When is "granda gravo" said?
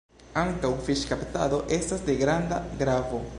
2.23-3.23